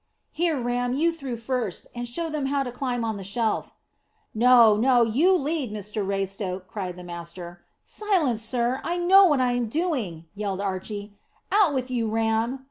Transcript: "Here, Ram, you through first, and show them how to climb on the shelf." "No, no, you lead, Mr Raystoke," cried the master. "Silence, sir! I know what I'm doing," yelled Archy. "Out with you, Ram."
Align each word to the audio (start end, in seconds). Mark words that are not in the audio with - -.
"Here, 0.31 0.59
Ram, 0.59 0.93
you 0.93 1.11
through 1.13 1.37
first, 1.37 1.85
and 1.93 2.07
show 2.07 2.27
them 2.27 2.47
how 2.47 2.63
to 2.63 2.71
climb 2.71 3.05
on 3.05 3.17
the 3.17 3.23
shelf." 3.23 3.71
"No, 4.33 4.75
no, 4.75 5.03
you 5.03 5.35
lead, 5.37 5.71
Mr 5.71 6.03
Raystoke," 6.03 6.65
cried 6.67 6.95
the 6.95 7.03
master. 7.03 7.61
"Silence, 7.83 8.41
sir! 8.43 8.81
I 8.83 8.97
know 8.97 9.25
what 9.25 9.41
I'm 9.41 9.67
doing," 9.69 10.25
yelled 10.33 10.59
Archy. 10.59 11.13
"Out 11.51 11.75
with 11.75 11.91
you, 11.91 12.07
Ram." 12.09 12.59